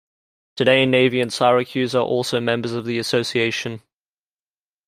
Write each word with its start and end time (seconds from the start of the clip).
Today 0.55 0.87
Navy 0.87 1.21
and 1.21 1.31
Syracuse 1.31 1.93
are 1.93 2.01
also 2.03 2.39
members 2.39 2.71
of 2.71 2.85
the 2.85 2.97
association. 2.97 3.83